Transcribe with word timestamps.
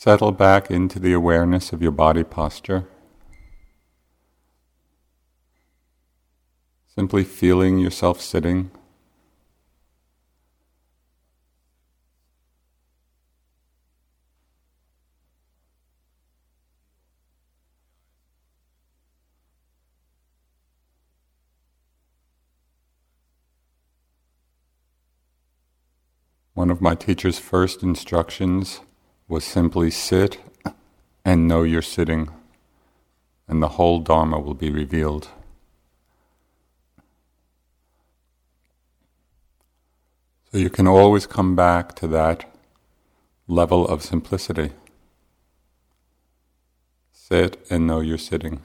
Settle 0.00 0.30
back 0.30 0.70
into 0.70 1.00
the 1.00 1.12
awareness 1.12 1.72
of 1.72 1.82
your 1.82 1.90
body 1.90 2.22
posture. 2.22 2.86
Simply 6.86 7.24
feeling 7.24 7.80
yourself 7.80 8.20
sitting. 8.20 8.70
One 26.54 26.70
of 26.70 26.80
my 26.80 26.94
teacher's 26.94 27.40
first 27.40 27.82
instructions 27.82 28.80
was 29.28 29.44
simply 29.44 29.90
sit 29.90 30.38
and 31.22 31.46
know 31.46 31.62
you're 31.62 31.82
sitting, 31.82 32.30
and 33.46 33.62
the 33.62 33.68
whole 33.68 34.00
Dharma 34.00 34.40
will 34.40 34.54
be 34.54 34.70
revealed. 34.70 35.28
So 40.50 40.56
you 40.56 40.70
can 40.70 40.88
always 40.88 41.26
come 41.26 41.54
back 41.54 41.94
to 41.96 42.08
that 42.08 42.50
level 43.46 43.86
of 43.86 44.02
simplicity. 44.02 44.72
Sit 47.12 47.66
and 47.68 47.86
know 47.86 48.00
you're 48.00 48.16
sitting. 48.16 48.62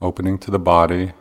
Opening 0.00 0.38
to 0.38 0.50
the 0.50 0.58
body. 0.58 1.12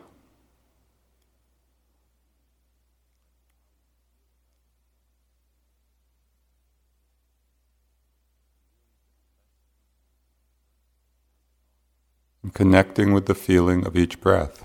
Connecting 12.54 13.14
with 13.14 13.26
the 13.26 13.36
feeling 13.36 13.86
of 13.86 13.96
each 13.96 14.22
breath. 14.22 14.64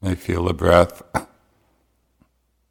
May 0.00 0.16
feel 0.16 0.44
the 0.44 0.54
breath 0.54 1.02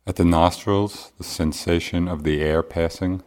at 0.05 0.17
the 0.17 0.25
nostrils, 0.25 1.13
the 1.17 1.23
sensation 1.23 2.09
of 2.09 2.23
the 2.23 2.41
air 2.41 2.61
passing. 2.61 3.23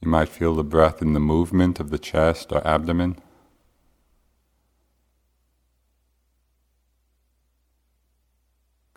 You 0.00 0.08
might 0.08 0.30
feel 0.30 0.54
the 0.54 0.64
breath 0.64 1.02
in 1.02 1.12
the 1.12 1.20
movement 1.20 1.78
of 1.78 1.90
the 1.90 1.98
chest 1.98 2.50
or 2.50 2.66
abdomen. 2.66 3.18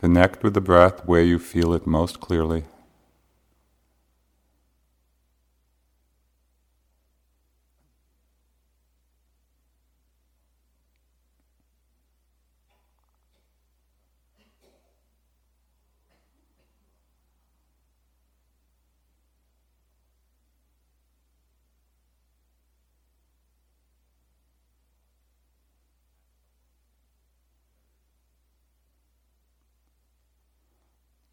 Connect 0.04 0.44
with 0.44 0.54
the 0.54 0.60
breath 0.60 1.06
where 1.06 1.22
you 1.22 1.40
feel 1.40 1.74
it 1.74 1.88
most 1.88 2.20
clearly. 2.20 2.66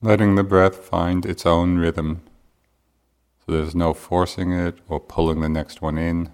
Letting 0.03 0.35
the 0.35 0.43
breath 0.43 0.77
find 0.77 1.27
its 1.27 1.45
own 1.45 1.77
rhythm. 1.77 2.23
So 3.45 3.53
there's 3.53 3.75
no 3.75 3.93
forcing 3.93 4.53
it 4.53 4.79
or 4.89 4.99
pulling 4.99 5.41
the 5.41 5.49
next 5.49 5.83
one 5.83 5.99
in. 5.99 6.31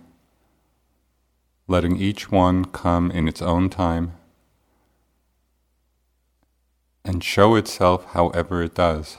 Letting 1.67 1.97
each 1.97 2.31
one 2.31 2.67
come 2.67 3.11
in 3.11 3.27
its 3.27 3.43
own 3.43 3.69
time 3.69 4.13
and 7.05 7.23
show 7.23 7.57
itself 7.57 8.05
however 8.13 8.63
it 8.63 8.75
does. 8.75 9.19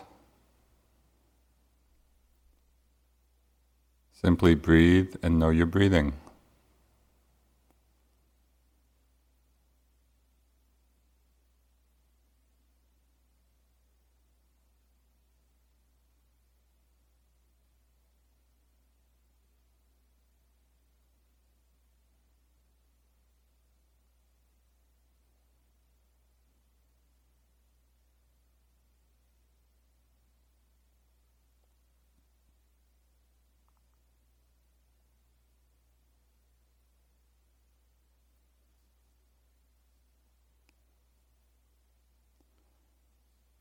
Simply 4.13 4.55
breathe 4.55 5.15
and 5.21 5.39
know 5.39 5.49
you're 5.49 5.65
breathing. 5.65 6.13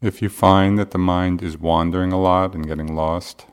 If 0.06 0.22
you 0.22 0.28
find 0.28 0.78
that 0.78 0.92
the 0.92 0.98
mind 0.98 1.42
is 1.42 1.58
wandering 1.58 2.12
a 2.12 2.20
lot 2.20 2.54
and 2.54 2.64
getting 2.64 2.94
lost, 2.94 3.44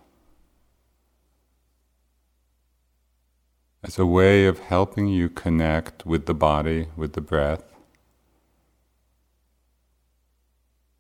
as 3.84 3.98
a 3.98 4.06
way 4.06 4.46
of 4.46 4.60
helping 4.60 5.08
you 5.08 5.30
connect 5.30 6.06
with 6.06 6.28
the 6.28 6.36
body, 6.36 6.90
with 6.96 7.14
the 7.14 7.22
breath, 7.22 7.74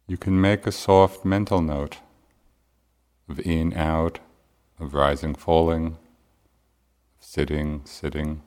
you 0.07 0.17
can 0.17 0.41
make 0.41 0.65
a 0.65 0.71
soft 0.71 1.23
mental 1.23 1.61
note 1.61 1.99
of 3.29 3.39
in, 3.41 3.75
out, 3.75 4.17
of 4.79 4.95
rising, 4.95 5.35
falling, 5.35 5.85
of 5.85 5.97
sitting, 7.19 7.81
sitting. 7.85 8.41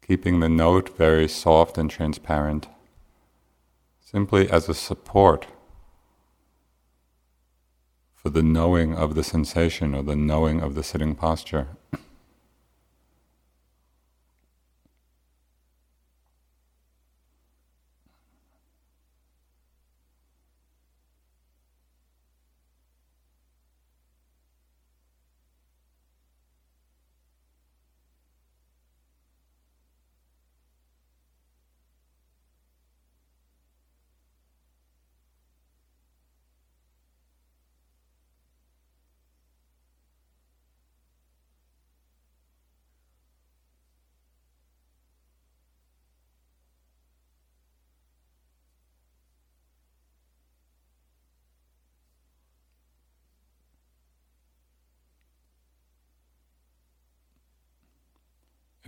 Keeping 0.00 0.38
the 0.38 0.48
note 0.48 0.96
very 0.96 1.26
soft 1.26 1.76
and 1.76 1.90
transparent 1.90 2.68
simply 4.12 4.50
as 4.50 4.68
a 4.68 4.74
support 4.74 5.46
for 8.14 8.28
the 8.28 8.42
knowing 8.42 8.94
of 8.94 9.14
the 9.14 9.24
sensation 9.24 9.94
or 9.94 10.02
the 10.02 10.14
knowing 10.14 10.60
of 10.60 10.74
the 10.74 10.82
sitting 10.82 11.14
posture. 11.14 11.68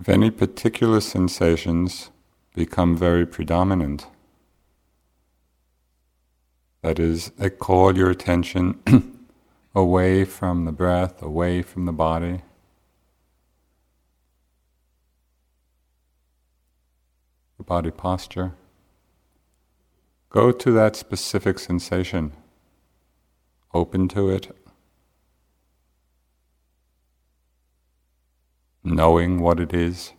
If 0.04 0.10
any 0.10 0.30
particular 0.30 1.00
sensations 1.00 2.10
become 2.54 2.94
very 2.94 3.24
predominant, 3.24 4.06
that 6.82 6.98
is, 6.98 7.30
they 7.38 7.48
call 7.48 7.96
your 7.96 8.10
attention 8.10 8.78
away 9.74 10.26
from 10.26 10.66
the 10.66 10.72
breath, 10.72 11.22
away 11.22 11.62
from 11.62 11.86
the 11.86 11.92
body. 11.92 12.42
the 17.56 17.64
body 17.64 17.90
posture. 17.90 18.52
Go 20.28 20.52
to 20.52 20.70
that 20.72 20.96
specific 20.96 21.58
sensation, 21.58 22.34
open 23.72 24.08
to 24.08 24.28
it, 24.28 24.54
knowing 28.84 29.40
what 29.40 29.58
it 29.58 29.72
is. 29.72 30.12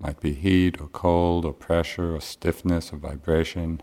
Might 0.00 0.20
be 0.20 0.32
heat 0.32 0.80
or 0.80 0.88
cold 0.88 1.44
or 1.44 1.52
pressure 1.52 2.16
or 2.16 2.20
stiffness 2.20 2.92
or 2.92 2.96
vibration, 2.96 3.82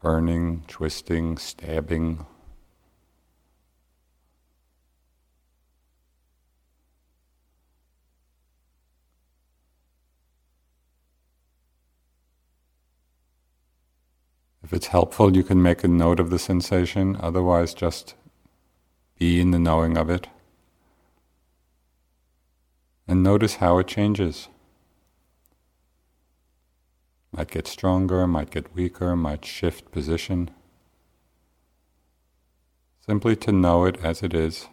burning, 0.00 0.62
twisting, 0.68 1.36
stabbing. 1.36 2.26
If 14.66 14.72
it's 14.72 14.88
helpful, 14.88 15.36
you 15.36 15.44
can 15.44 15.62
make 15.62 15.84
a 15.84 15.88
note 15.88 16.18
of 16.18 16.28
the 16.28 16.40
sensation, 16.40 17.16
otherwise, 17.20 17.72
just 17.72 18.16
be 19.16 19.40
in 19.40 19.52
the 19.52 19.60
knowing 19.60 19.96
of 19.96 20.10
it. 20.10 20.26
And 23.06 23.22
notice 23.22 23.54
how 23.54 23.78
it 23.78 23.86
changes. 23.86 24.48
Might 27.30 27.52
get 27.52 27.68
stronger, 27.68 28.26
might 28.26 28.50
get 28.50 28.74
weaker, 28.74 29.14
might 29.14 29.44
shift 29.44 29.92
position. 29.92 30.50
Simply 33.06 33.36
to 33.36 33.52
know 33.52 33.84
it 33.84 33.98
as 34.02 34.20
it 34.24 34.34
is. 34.34 34.66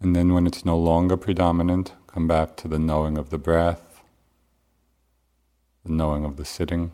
And 0.00 0.16
then 0.16 0.34
when 0.34 0.44
it's 0.44 0.64
no 0.64 0.76
longer 0.76 1.16
predominant, 1.16 1.92
come 2.14 2.28
back 2.28 2.54
to 2.54 2.68
the 2.68 2.78
knowing 2.78 3.18
of 3.18 3.30
the 3.30 3.38
breath, 3.38 4.00
the 5.84 5.90
knowing 5.90 6.24
of 6.24 6.36
the 6.36 6.44
sitting. 6.44 6.92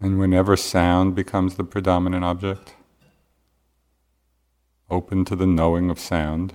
And 0.00 0.18
whenever 0.38 0.56
sound 0.56 1.16
becomes 1.16 1.56
the 1.56 1.64
predominant 1.64 2.22
object, 2.22 2.76
open 4.88 5.24
to 5.24 5.34
the 5.34 5.48
knowing 5.48 5.90
of 5.90 5.98
sound. 5.98 6.54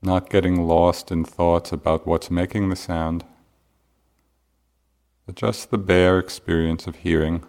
Not 0.00 0.30
getting 0.30 0.66
lost 0.66 1.12
in 1.12 1.22
thoughts 1.22 1.70
about 1.70 2.06
what's 2.06 2.30
making 2.30 2.70
the 2.70 2.76
sound, 2.76 3.26
but 5.26 5.34
just 5.34 5.70
the 5.70 5.76
bare 5.76 6.18
experience 6.18 6.86
of 6.86 6.96
hearing. 6.96 7.44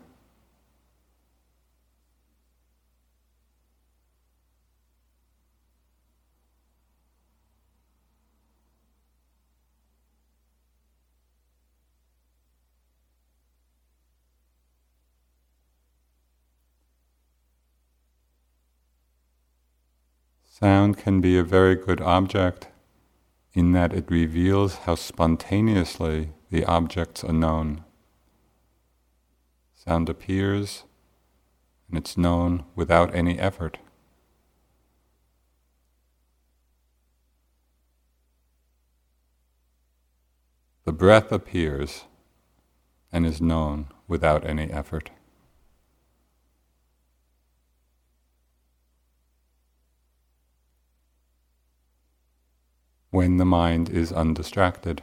Sound 20.60 20.98
can 20.98 21.22
be 21.22 21.38
a 21.38 21.44
very 21.44 21.76
good 21.76 22.02
object 22.02 22.70
in 23.54 23.74
that 23.74 23.94
it 23.94 24.10
reveals 24.10 24.78
how 24.86 24.96
spontaneously 24.96 26.32
the 26.50 26.66
objects 26.66 27.24
are 27.24 27.32
known. 27.32 27.84
Sound 29.76 30.10
appears 30.10 30.86
and 31.88 31.96
it's 31.96 32.18
known 32.18 32.64
without 32.76 33.14
any 33.14 33.38
effort. 33.38 33.78
The 40.86 40.92
breath 40.92 41.32
appears 41.32 42.06
and 43.12 43.28
is 43.28 43.40
known 43.40 43.90
without 44.08 44.44
any 44.44 44.72
effort. 44.72 45.12
When 53.18 53.38
the 53.38 53.46
mind 53.46 53.90
is 53.90 54.12
undistracted. 54.12 55.02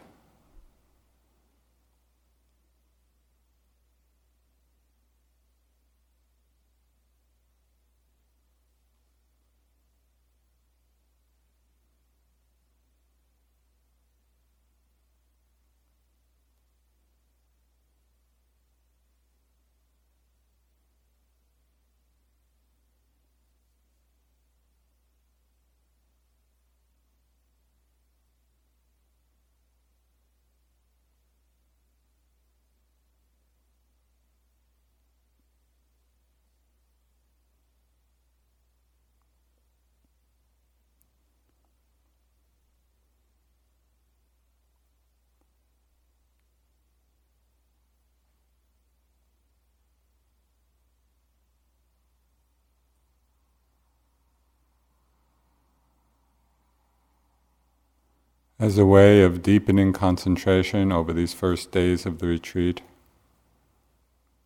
As 58.65 58.79
a 58.79 58.87
way 58.87 59.23
of 59.23 59.43
deepening 59.43 59.93
concentration 59.93 60.91
over 60.91 61.13
these 61.13 61.35
first 61.35 61.71
days 61.71 62.06
of 62.06 62.19
the 62.19 62.27
retreat, 62.27 62.81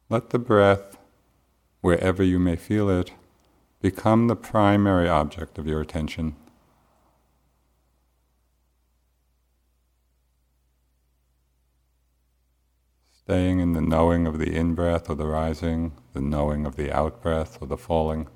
let 0.09 0.31
the 0.31 0.41
breath, 0.41 0.99
wherever 1.83 2.25
you 2.25 2.41
may 2.41 2.57
feel 2.57 2.91
it, 2.91 3.13
become 3.81 4.27
the 4.27 4.35
primary 4.35 5.09
object 5.09 5.57
of 5.57 5.69
your 5.69 5.81
attention. 5.81 6.35
Staying 13.13 13.61
in 13.61 13.73
the 13.73 13.81
knowing 13.81 14.27
of 14.27 14.41
the 14.41 14.53
in 14.53 14.75
breath 14.75 15.09
or 15.09 15.15
the 15.15 15.29
rising, 15.29 15.93
the 16.13 16.21
knowing 16.21 16.67
of 16.67 16.75
the 16.75 16.91
out 16.91 17.23
breath 17.23 17.59
or 17.61 17.69
the 17.69 17.79
falling. 17.79 18.27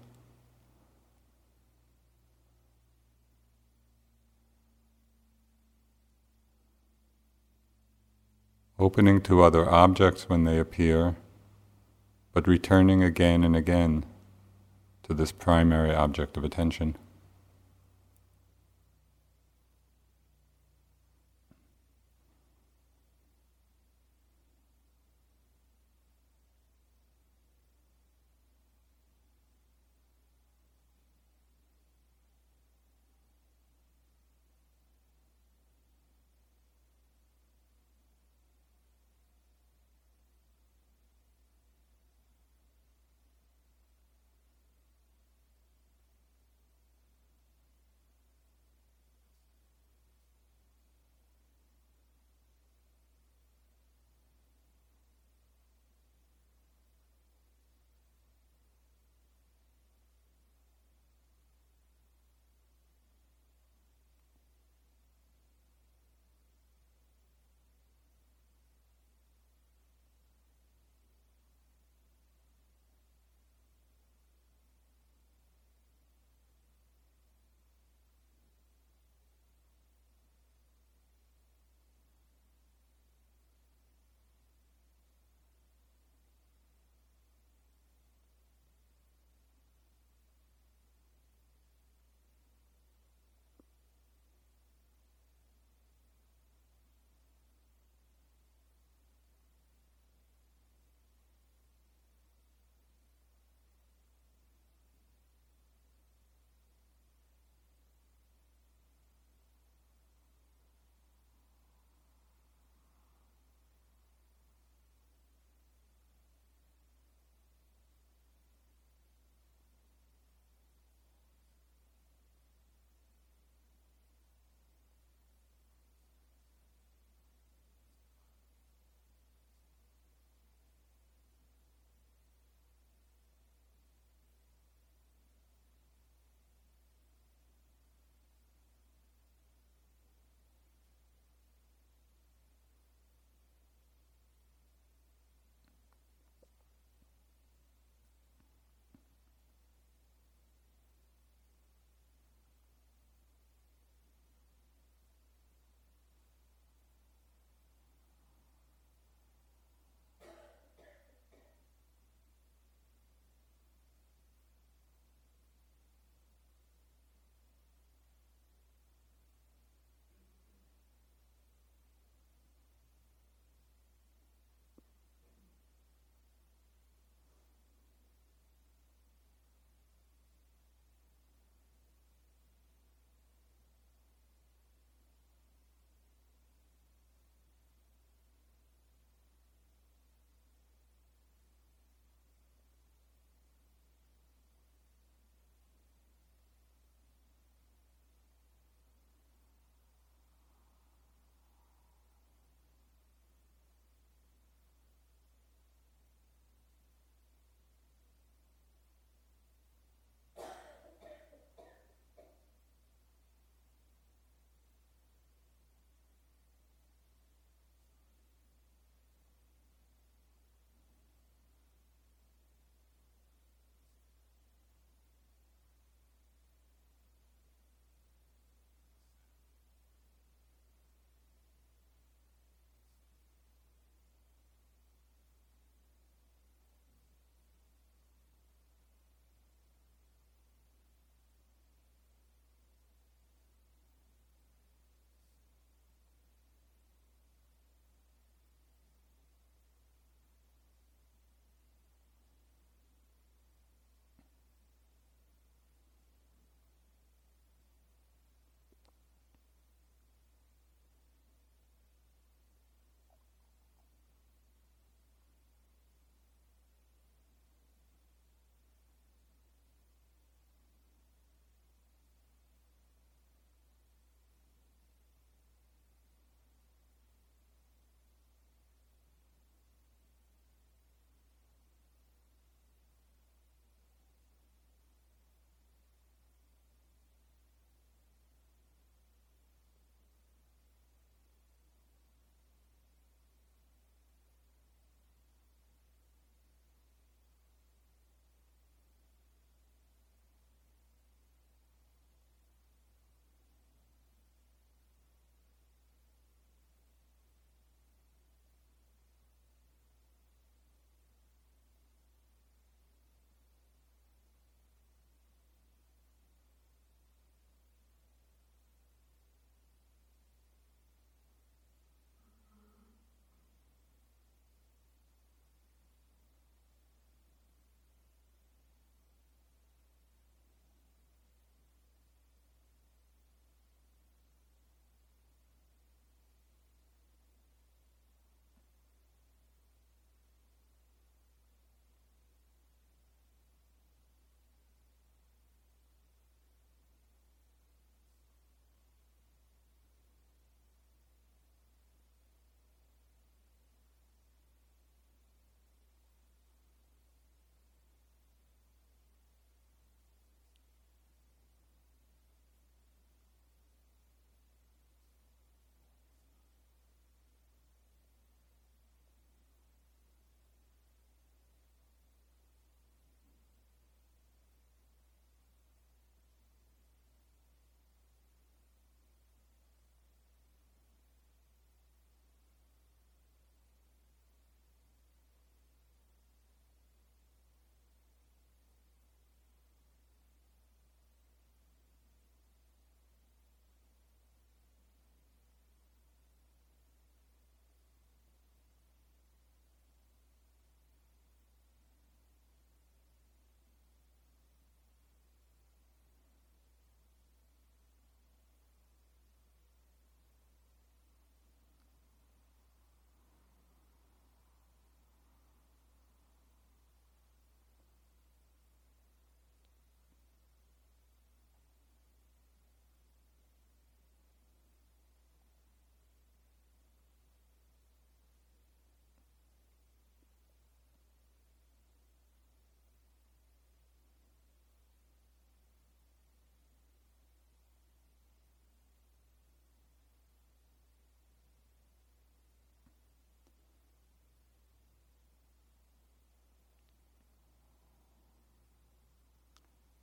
Opening 8.83 9.21
to 9.21 9.43
other 9.43 9.71
objects 9.71 10.29
when 10.29 10.43
they 10.43 10.59
appear, 10.59 11.15
but 12.33 12.49
returning 12.49 13.01
again 13.01 13.45
and 13.45 13.55
again 13.55 14.05
to 15.05 15.15
this 15.15 15.31
primary 15.31 15.95
object 15.95 16.37
of 16.37 16.43
attention. 16.43 16.97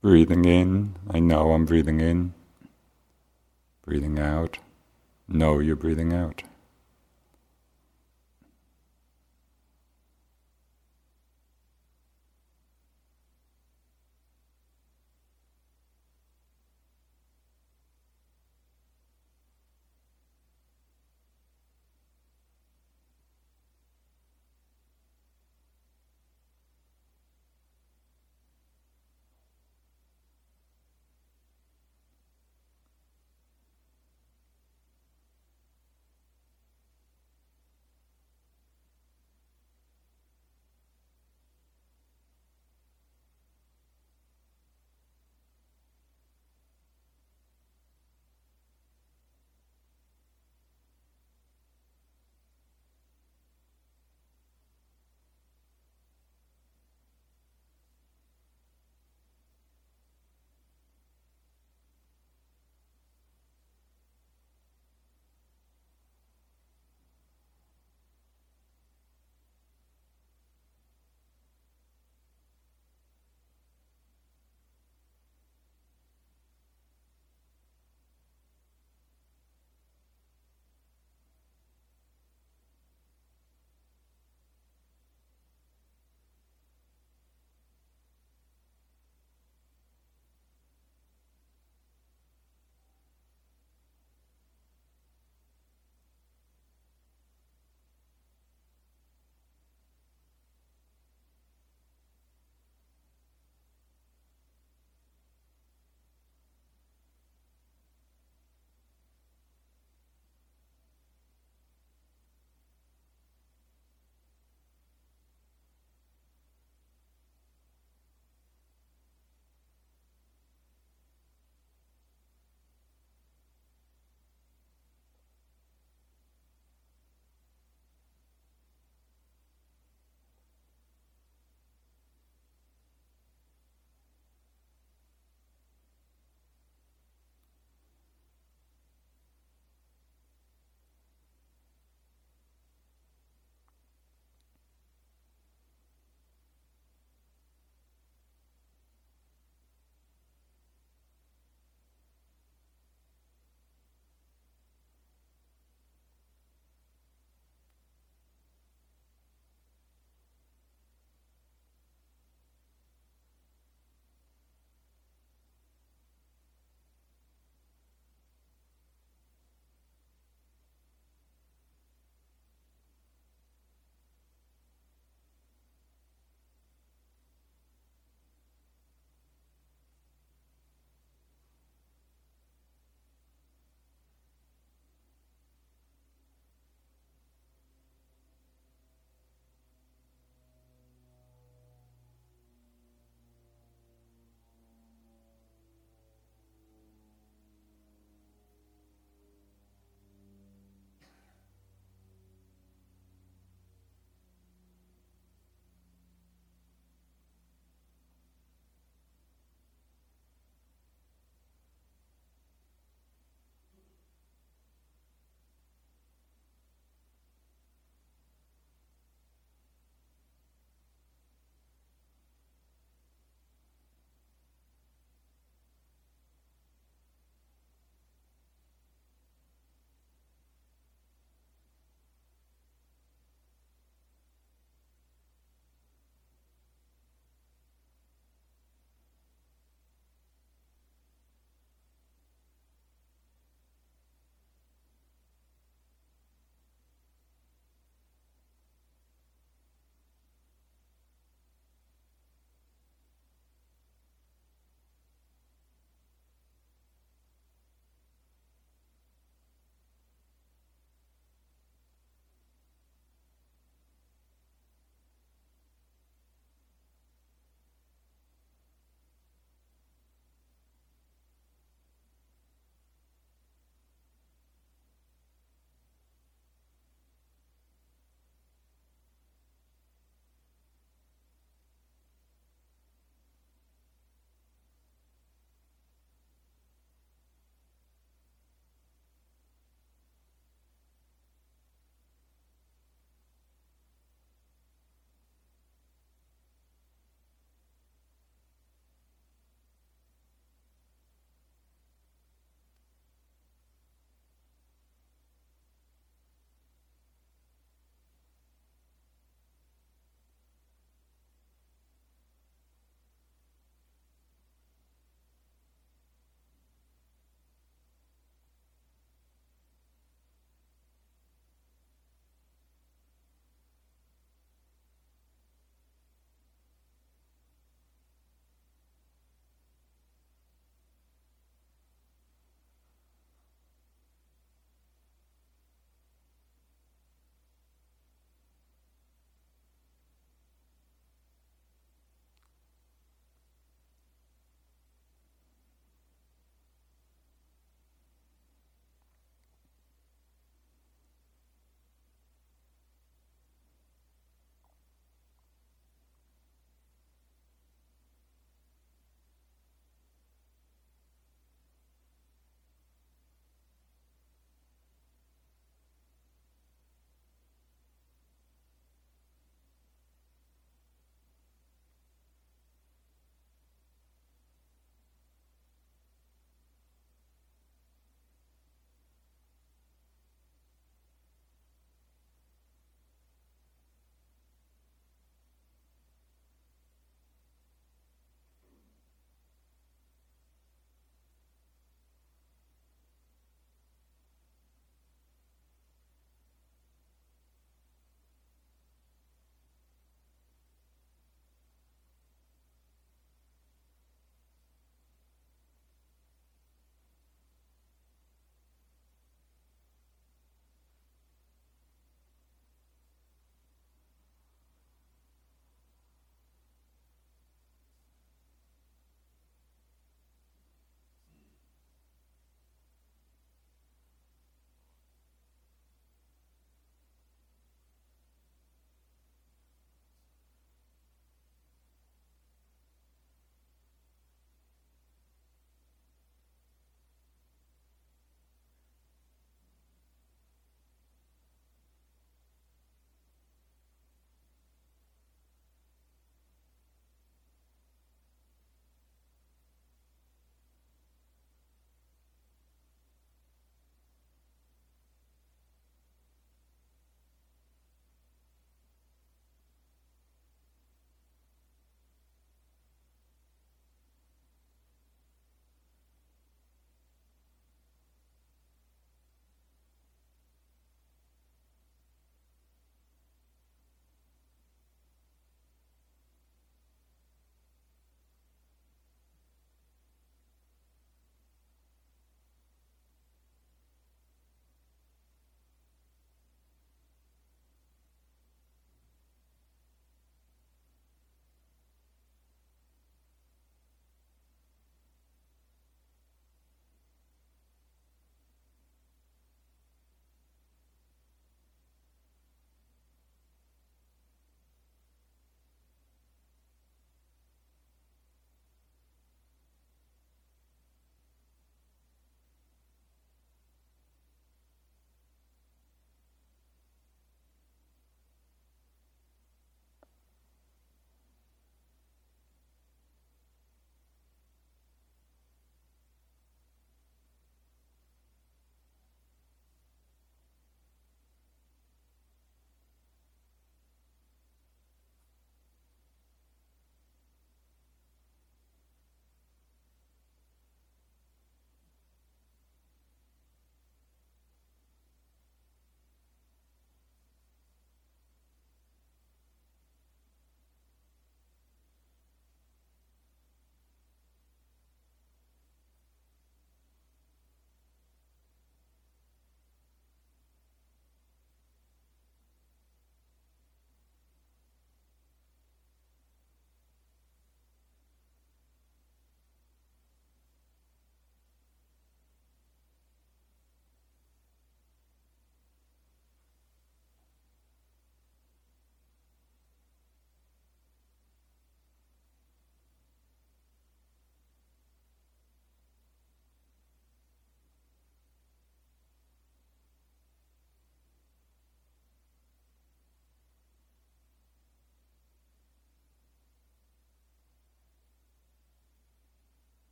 Breathing 0.00 0.44
in, 0.44 0.94
I 1.10 1.18
know 1.18 1.50
I'm 1.50 1.64
breathing 1.64 2.00
in. 2.00 2.32
Breathing 3.84 4.16
out, 4.16 4.58
know 5.26 5.58
you're 5.58 5.74
breathing 5.74 6.12
out. 6.12 6.44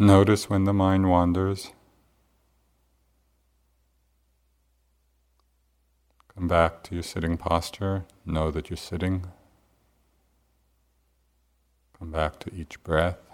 Notice 0.00 0.48
when 0.48 0.64
the 0.64 0.72
mind 0.72 1.10
wanders. 1.10 1.72
Come 6.34 6.48
back 6.48 6.82
to 6.84 6.94
your 6.94 7.02
sitting 7.02 7.36
posture. 7.36 8.06
Know 8.24 8.50
that 8.50 8.70
you're 8.70 8.78
sitting. 8.78 9.26
Come 11.98 12.10
back 12.10 12.38
to 12.38 12.54
each 12.54 12.82
breath. 12.82 13.29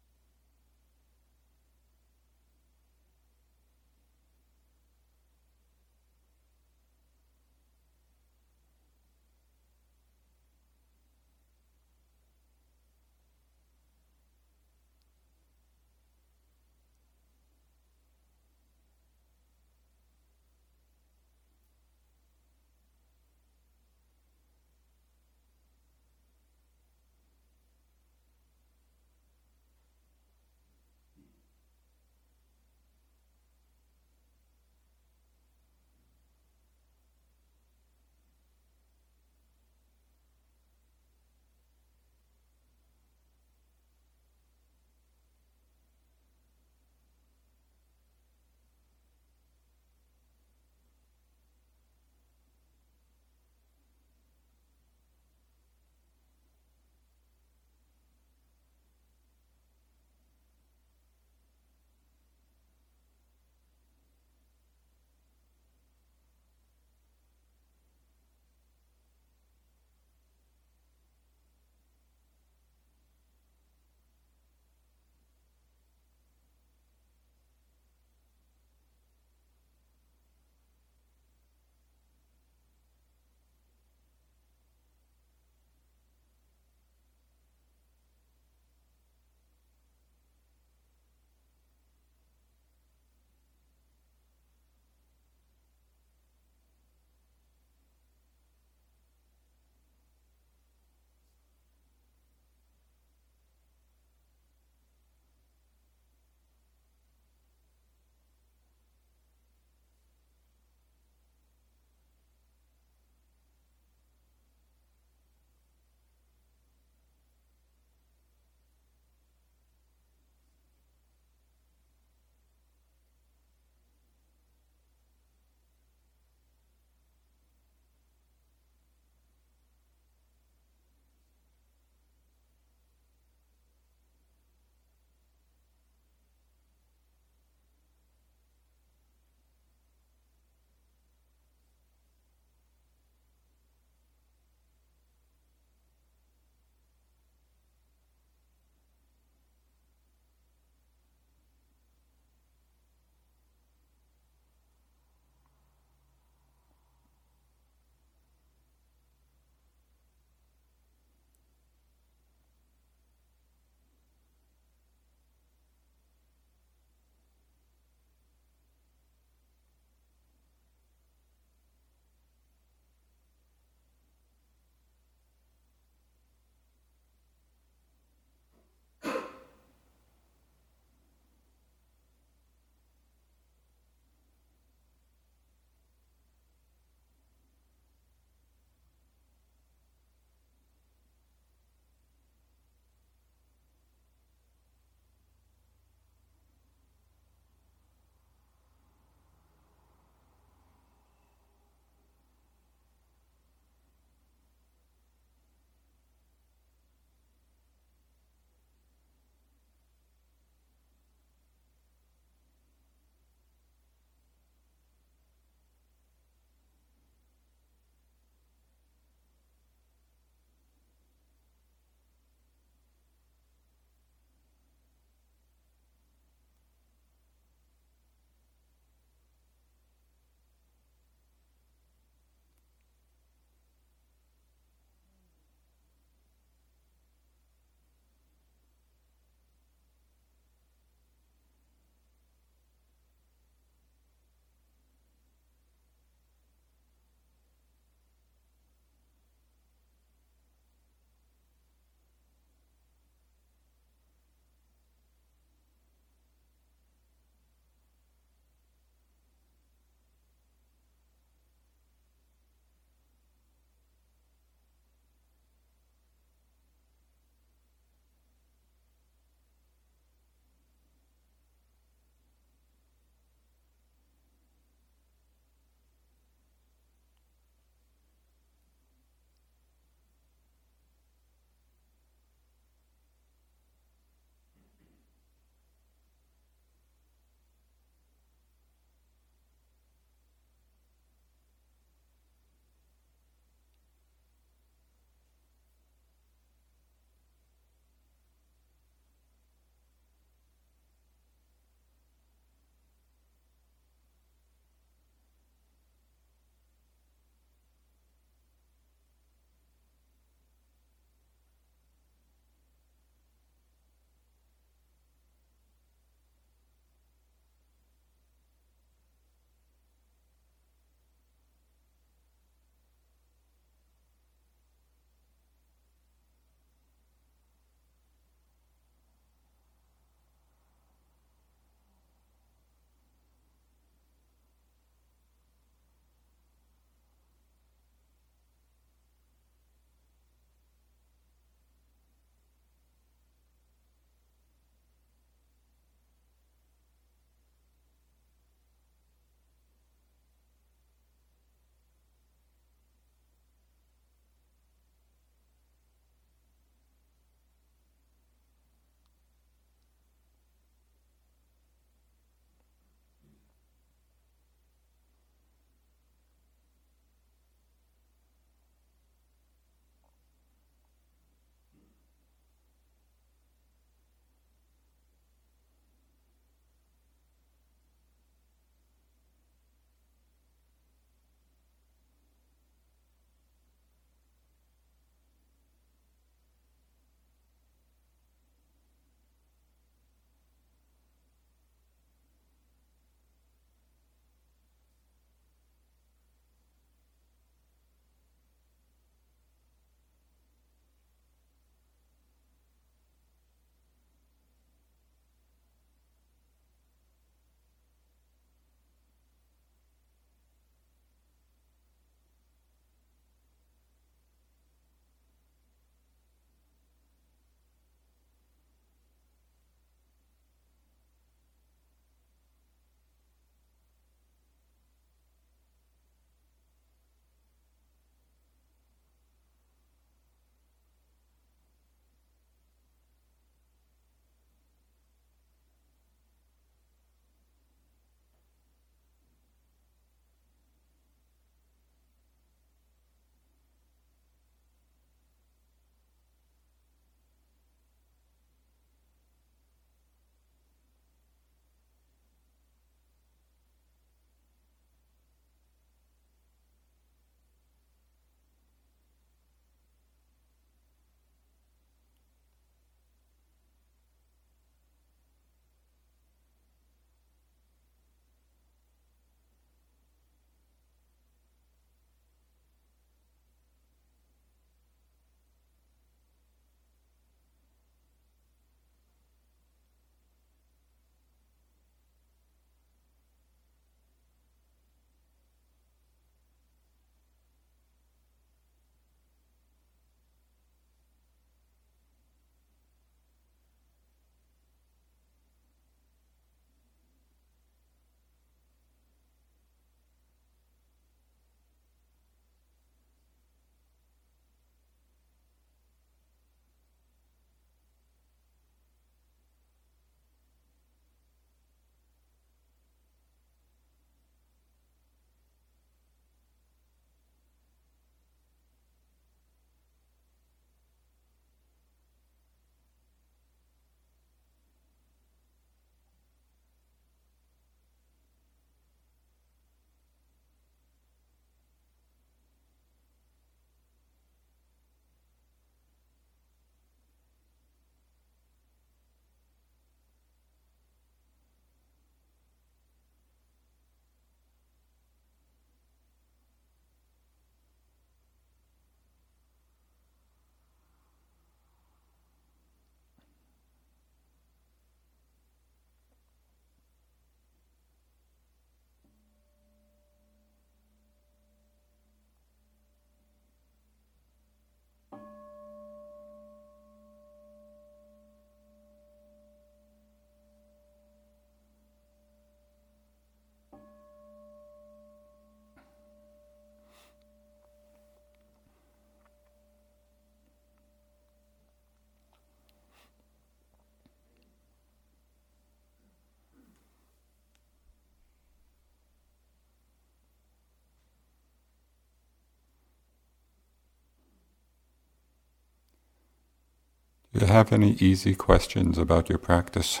You 597.40 597.46
have 597.46 597.72
any 597.72 597.92
easy 597.92 598.34
questions 598.34 598.98
about 598.98 599.28
your 599.28 599.38
practice? 599.38 600.00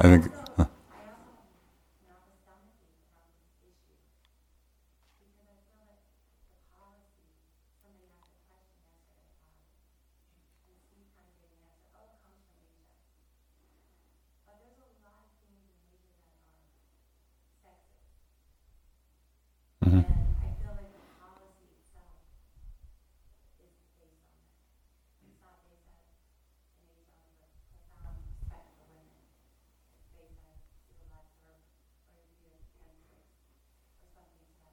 I 0.00 0.02
think. 0.02 0.32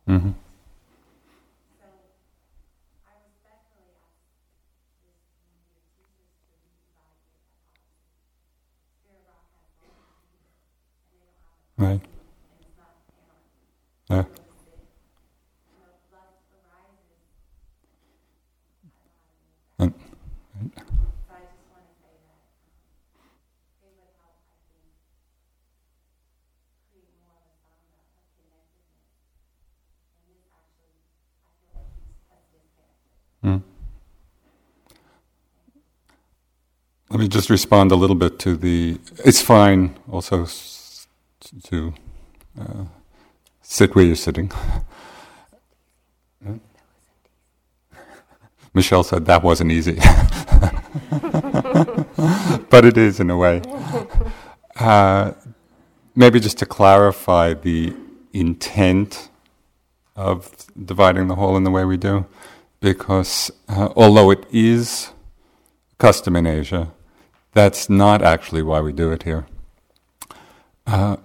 Mm-hmm. 0.07 0.31
Right. 11.77 12.01
Yeah. 14.09 14.25
And, 19.79 19.93
right. 20.55 20.85
Mm. 33.43 33.61
Let 37.15 37.21
me 37.21 37.27
just 37.29 37.49
respond 37.49 37.93
a 37.93 37.95
little 37.95 38.17
bit 38.17 38.39
to 38.39 38.57
the. 38.57 38.99
It's 39.23 39.39
fine 39.39 39.95
also 40.11 40.47
to 41.63 41.93
uh, 42.59 42.83
sit 43.61 43.95
where 43.95 44.03
you're 44.03 44.17
sitting. 44.17 44.51
Michelle 48.73 49.05
said 49.05 49.27
that 49.27 49.43
wasn't 49.43 49.71
easy. 49.71 49.93
but 52.69 52.83
it 52.83 52.97
is 52.97 53.21
in 53.21 53.29
a 53.29 53.37
way. 53.37 53.61
Uh, 54.75 55.31
maybe 56.15 56.41
just 56.41 56.57
to 56.57 56.65
clarify 56.65 57.53
the 57.53 57.95
intent 58.33 59.29
of 60.17 60.53
dividing 60.83 61.29
the 61.29 61.35
whole 61.35 61.55
in 61.55 61.63
the 61.63 61.71
way 61.71 61.85
we 61.85 61.95
do 61.95 62.25
because 62.81 63.51
uh, 63.69 63.87
although 63.95 64.31
it 64.31 64.45
is 64.51 65.13
custom 65.97 66.35
in 66.35 66.45
Asia, 66.45 66.91
that's 67.55 67.89
not 67.89 68.21
actually 68.21 68.61
why 68.61 68.81
we 68.81 68.91
do 68.91 69.11
it 69.11 69.23
here. 69.23 69.47
Uh, 70.85 71.15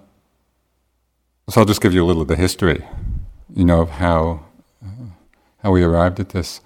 so 1.49 1.59
I'll 1.59 1.67
just 1.67 1.81
give 1.81 1.93
you 1.93 2.03
a 2.03 2.07
little 2.07 2.21
of 2.21 2.29
the 2.29 2.37
history, 2.37 2.87
you 3.53 3.65
know, 3.65 3.81
of 3.81 3.89
how 3.89 4.45
uh, 4.83 5.09
how 5.57 5.71
we 5.71 5.83
arrived 5.83 6.19
at 6.21 6.29
this. 6.29 6.61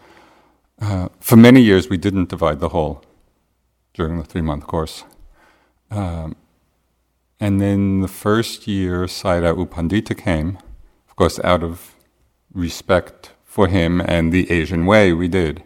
Uh, 0.79 1.09
for 1.19 1.35
many 1.35 1.61
years, 1.61 1.89
we 1.89 1.97
didn't 1.97 2.29
divide 2.29 2.59
the 2.59 2.69
whole 2.69 3.03
during 3.95 4.19
the 4.19 4.23
three 4.23 4.43
month 4.43 4.67
course. 4.67 5.03
Um, 5.89 6.35
and 7.39 7.59
then 7.59 8.01
the 8.01 8.07
first 8.07 8.67
year, 8.67 9.05
Sayadaw 9.05 9.57
U 9.57 9.65
Pandita 9.65 10.15
came, 10.15 10.59
of 11.09 11.15
course, 11.15 11.39
out 11.43 11.63
of 11.63 11.95
respect 12.53 13.31
for 13.43 13.67
him 13.67 13.99
and 14.01 14.31
the 14.31 14.49
Asian 14.51 14.85
way 14.85 15.11
we 15.11 15.27
did. 15.27 15.63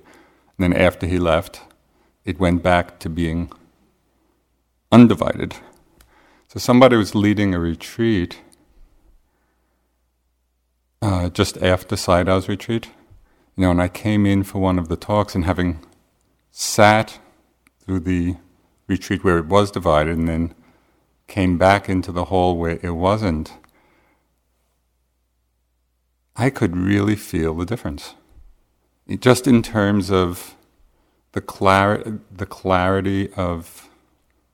And 0.57 0.59
then 0.59 0.73
after 0.73 1.05
he 1.05 1.19
left, 1.19 1.61
it 2.23 2.39
went 2.39 2.63
back 2.63 2.99
to 2.99 3.09
being 3.09 3.51
undivided. 4.91 5.55
So 6.47 6.59
somebody 6.59 6.95
was 6.95 7.13
leading 7.15 7.53
a 7.53 7.59
retreat 7.59 8.39
uh, 11.01 11.29
just 11.29 11.57
after 11.57 11.95
Sayadaw's 11.95 12.49
retreat. 12.49 12.89
You 13.55 13.63
know, 13.63 13.71
and 13.71 13.81
I 13.81 13.87
came 13.87 14.25
in 14.25 14.43
for 14.43 14.59
one 14.59 14.79
of 14.79 14.87
the 14.87 14.95
talks, 14.97 15.35
and 15.35 15.45
having 15.45 15.85
sat 16.51 17.19
through 17.83 18.01
the 18.01 18.37
retreat 18.87 19.23
where 19.23 19.37
it 19.37 19.45
was 19.45 19.71
divided, 19.71 20.17
and 20.17 20.27
then 20.27 20.55
came 21.27 21.57
back 21.57 21.87
into 21.87 22.11
the 22.11 22.25
hall 22.25 22.57
where 22.57 22.79
it 22.81 22.95
wasn't, 22.95 23.53
I 26.35 26.49
could 26.49 26.75
really 26.75 27.15
feel 27.15 27.53
the 27.53 27.65
difference. 27.65 28.15
It, 29.05 29.21
just 29.21 29.45
in 29.45 29.61
terms 29.61 30.09
of 30.09 30.55
the, 31.33 31.41
clar- 31.41 32.03
the 32.31 32.45
clarity 32.45 33.31
of, 33.33 33.88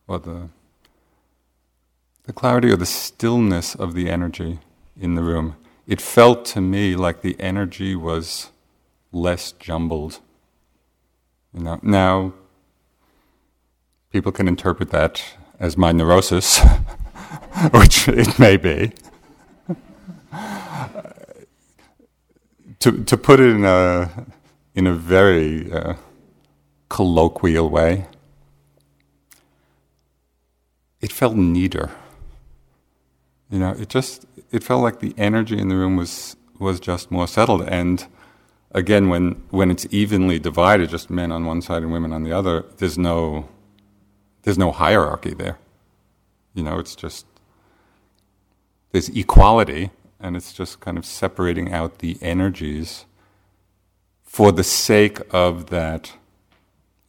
or 0.08 0.20
the, 0.20 0.50
the 2.24 2.34
clarity 2.34 2.72
or 2.72 2.78
the 2.78 2.86
stillness 2.86 3.76
of 3.76 3.94
the 3.94 4.10
energy 4.10 4.60
in 5.00 5.16
the 5.16 5.24
room. 5.24 5.56
It 5.88 6.02
felt 6.02 6.46
to 6.46 6.62
me 6.62 6.96
like 6.96 7.22
the 7.22 7.36
energy 7.40 7.96
was 7.96 8.50
less 9.12 9.52
jumbled. 9.54 10.20
You 11.54 11.64
know, 11.64 11.80
now, 11.82 12.34
people 14.12 14.32
can 14.32 14.48
interpret 14.48 14.92
that 14.92 15.24
as 15.60 15.78
my 15.78 15.92
neurosis, 15.92 16.60
which 17.72 18.08
it 18.08 18.40
may 18.40 18.58
be. 18.58 18.92
to 22.80 23.04
to 23.04 23.18
put 23.18 23.40
it 23.40 23.50
in 23.50 23.66
a 23.66 24.26
in 24.76 24.86
a 24.88 24.94
very 24.94 25.72
uh, 25.72 25.96
colloquial 26.90 27.70
way, 27.70 28.06
it 31.06 31.12
felt 31.12 31.36
neater. 31.36 31.92
You 33.52 33.60
know, 33.60 33.74
it 33.78 33.90
just 33.90 34.26
it 34.52 34.64
felt 34.64 34.82
like 34.82 35.02
the 35.02 35.14
energy 35.20 35.56
in 35.56 35.68
the 35.70 35.76
room 35.76 35.96
was 35.98 36.36
was 36.58 36.80
just 36.80 37.12
more 37.12 37.28
settled. 37.28 37.62
And 37.70 38.08
again, 38.72 39.10
when 39.10 39.44
when 39.52 39.70
it's 39.70 39.86
evenly 39.92 40.40
divided, 40.40 40.90
just 40.90 41.12
men 41.12 41.32
on 41.32 41.46
one 41.46 41.62
side 41.62 41.84
and 41.84 41.92
women 41.92 42.12
on 42.12 42.24
the 42.24 42.32
other, 42.32 42.66
there's 42.78 42.98
no 42.98 43.48
there's 44.42 44.58
no 44.58 44.72
hierarchy 44.72 45.36
there. 45.36 45.60
You 46.56 46.64
know, 46.64 46.80
it's 46.80 46.96
just 46.96 47.28
there's 48.92 49.10
equality, 49.10 49.92
and 50.20 50.36
it's 50.36 50.54
just 50.54 50.80
kind 50.80 50.98
of 50.98 51.06
separating 51.06 51.72
out 51.72 52.00
the 52.00 52.18
energies 52.20 53.06
for 54.24 54.52
the 54.52 54.64
sake 54.64 55.20
of 55.30 55.68
that, 55.68 56.14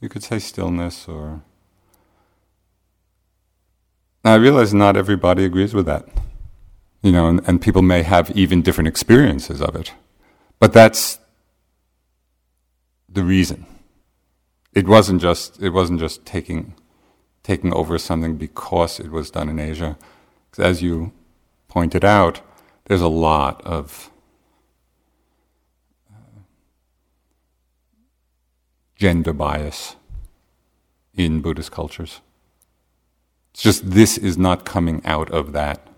you 0.02 0.10
could 0.10 0.22
say 0.22 0.38
stillness 0.38 1.08
or. 1.08 1.40
Now, 4.26 4.32
I 4.32 4.38
realize 4.38 4.74
not 4.74 4.96
everybody 4.96 5.44
agrees 5.44 5.72
with 5.72 5.86
that, 5.86 6.04
you 7.00 7.12
know, 7.12 7.28
and, 7.28 7.40
and 7.46 7.62
people 7.62 7.80
may 7.80 8.02
have 8.02 8.28
even 8.32 8.60
different 8.60 8.88
experiences 8.88 9.62
of 9.62 9.76
it. 9.76 9.92
But 10.58 10.72
that's 10.72 11.20
the 13.08 13.22
reason. 13.22 13.66
It 14.72 14.88
wasn't 14.88 15.22
just 15.22 15.62
it 15.62 15.70
wasn't 15.70 16.00
just 16.00 16.26
taking 16.26 16.74
taking 17.44 17.72
over 17.72 17.98
something 17.98 18.36
because 18.36 18.98
it 18.98 19.12
was 19.12 19.30
done 19.30 19.48
in 19.48 19.60
Asia. 19.60 19.96
As 20.58 20.82
you 20.82 21.12
pointed 21.68 22.04
out, 22.04 22.40
there's 22.86 23.02
a 23.02 23.06
lot 23.06 23.64
of 23.64 24.10
uh, 26.12 26.40
gender 28.96 29.32
bias 29.32 29.94
in 31.14 31.40
Buddhist 31.42 31.70
cultures. 31.70 32.20
It's 33.56 33.62
just 33.62 33.90
this 33.90 34.18
is 34.18 34.36
not 34.36 34.66
coming 34.66 35.00
out 35.06 35.30
of 35.30 35.52
that, 35.54 35.88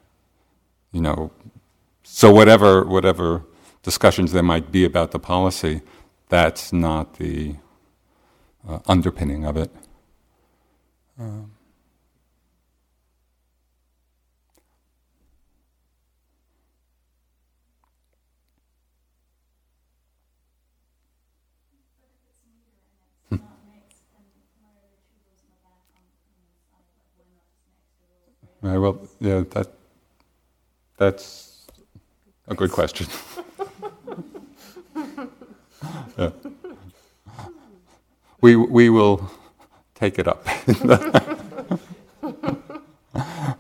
you 0.92 1.00
know, 1.00 1.32
so 2.04 2.32
whatever 2.32 2.84
whatever 2.84 3.42
discussions 3.82 4.30
there 4.30 4.44
might 4.44 4.70
be 4.70 4.84
about 4.84 5.10
the 5.10 5.18
policy, 5.18 5.82
that's 6.28 6.72
not 6.72 7.14
the 7.14 7.56
uh, 8.68 8.78
underpinning 8.86 9.44
of 9.44 9.56
it. 9.56 9.72
Um, 11.18 11.50
Right, 28.68 28.76
well, 28.76 28.98
yeah, 29.18 29.44
that, 29.52 29.68
that's 30.98 31.64
a 32.48 32.54
good 32.54 32.70
question. 32.70 33.06
yeah. 36.18 36.30
We, 38.42 38.56
we 38.56 38.90
will 38.90 39.30
take 39.94 40.18
it 40.18 40.28
up. 40.28 40.46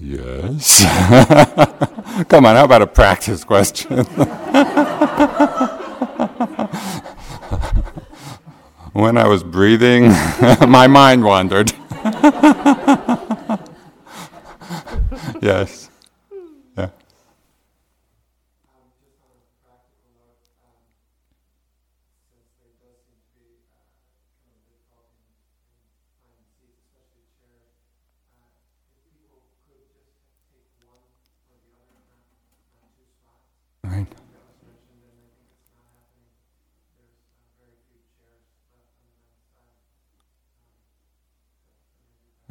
yes. 0.00 0.84
Come 2.28 2.46
on, 2.46 2.56
how 2.56 2.64
about 2.64 2.82
a 2.82 2.86
practice 2.86 3.44
question? 3.44 4.04
when 8.92 9.16
I 9.16 9.26
was 9.26 9.42
breathing, 9.42 10.08
my 10.68 10.86
mind 10.86 11.24
wandered. 11.24 11.72
yes. 15.40 15.88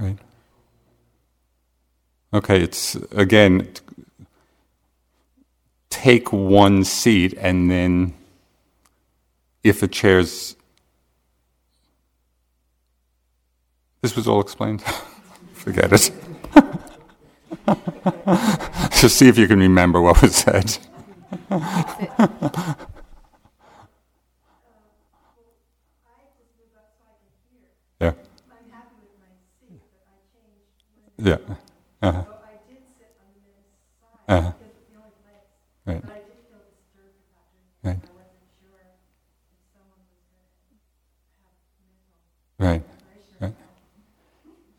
Right. 0.01 0.17
Okay, 2.33 2.61
it's 2.61 2.95
again, 3.11 3.67
take 5.89 6.31
one 6.31 6.85
seat 6.85 7.33
and 7.37 7.69
then 7.69 8.13
if 9.63 9.83
a 9.83 9.87
chair's. 9.87 10.55
This 14.01 14.15
was 14.15 14.27
all 14.27 14.39
explained? 14.39 14.81
Forget 15.53 15.91
it. 15.91 16.11
Just 18.93 19.17
see 19.17 19.27
if 19.27 19.37
you 19.37 19.47
can 19.47 19.59
remember 19.59 20.01
what 20.01 20.21
was 20.21 20.35
said. 20.35 20.77
yeah. 27.99 28.13
Yeah. 31.17 31.37
Uh-huh. 32.01 32.23
So 32.23 32.33
I 32.43 32.57
did 32.67 32.81
sit 32.97 33.13
on 33.21 33.29
this 33.37 33.45
side 34.01 34.25
uh-huh. 34.27 34.51
because 34.57 34.73
it's 34.73 34.89
the 34.89 34.97
only 34.97 35.13
place. 35.21 35.45
Right. 35.85 36.01
But 36.01 36.11
I 36.11 36.25
did 36.25 36.33
feel 36.49 36.65
disturbed 36.65 37.21
about 37.29 37.45
doing. 37.53 37.69
Right. 37.85 38.01
I 38.01 38.17
wasn't 38.17 38.49
sure 38.57 38.81
if 38.81 38.97
someone 39.69 40.01
was 40.01 40.09
going 40.17 40.33
to 40.33 40.41
have 40.41 40.57
mental 41.37 41.61
right. 42.57 42.81
Right. 43.37 43.61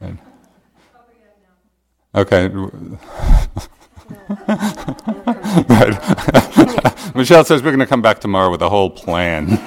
Right. 0.02 0.18
okay. 2.26 2.50
right. 5.70 7.14
Michelle 7.14 7.44
says 7.44 7.62
we're 7.62 7.70
going 7.70 7.78
to 7.78 7.86
come 7.86 8.02
back 8.02 8.18
tomorrow 8.18 8.50
with 8.50 8.62
a 8.62 8.68
whole 8.68 8.90
plan. 8.90 9.46
it 9.52 9.60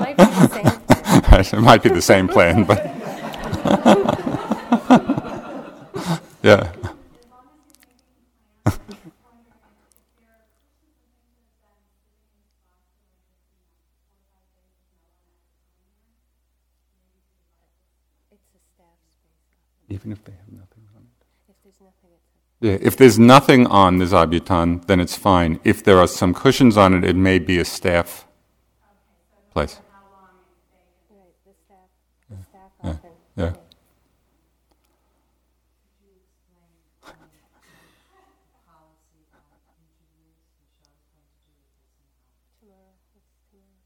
might 0.00 0.16
be 0.16 0.24
the 0.24 0.48
same. 0.48 0.64
Right. 1.30 1.52
It 1.52 1.60
might 1.60 1.82
be 1.82 1.90
the 1.90 2.00
same 2.00 2.28
plan, 2.28 2.64
but. 2.64 2.80
Yeah. 6.44 6.70
Even 19.88 20.12
if 20.12 20.24
they 20.24 20.32
have 20.32 20.52
nothing 20.52 20.84
on 20.96 21.02
it. 21.02 21.24
If 21.48 21.56
there's 21.62 21.80
nothing, 21.80 22.10
yeah, 22.60 22.78
if 22.80 22.96
there's 22.96 23.18
nothing 23.18 23.66
on 23.68 23.98
the 23.98 24.04
zabuton, 24.04 24.86
then 24.86 25.00
it's 25.00 25.16
fine. 25.16 25.60
If 25.64 25.82
there 25.84 25.98
are 25.98 26.08
some 26.08 26.34
cushions 26.34 26.76
on 26.76 26.94
it, 26.94 27.04
it 27.04 27.16
may 27.16 27.38
be 27.38 27.58
a 27.58 27.64
staff 27.64 28.26
place. 29.52 29.80
Yeah. 33.36 33.54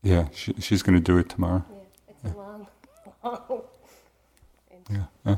Yeah, 0.02 0.28
she, 0.32 0.54
she's 0.60 0.82
going 0.82 0.94
to 0.96 1.00
do 1.02 1.18
it 1.18 1.28
tomorrow. 1.28 1.64
Yeah, 1.70 1.76
it's 2.08 2.24
yeah. 2.24 2.32
long, 2.34 2.66
long. 3.24 3.62
yeah. 4.90 5.04
yeah. 5.26 5.36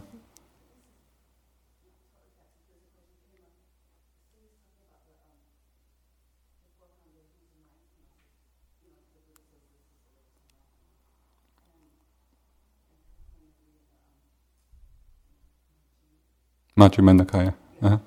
Nikaya. 17.18 17.54
Uh-huh. 17.82 17.98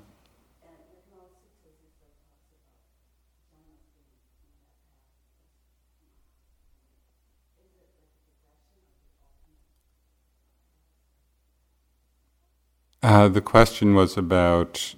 Uh, 13.04 13.28
the 13.28 13.42
question 13.42 13.94
was 13.94 14.16
about, 14.16 14.94